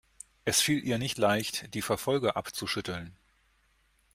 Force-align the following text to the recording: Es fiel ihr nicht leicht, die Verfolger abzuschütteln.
Es 0.45 0.61
fiel 0.61 0.83
ihr 0.83 0.97
nicht 0.97 1.19
leicht, 1.19 1.75
die 1.75 1.83
Verfolger 1.83 2.35
abzuschütteln. 2.35 3.15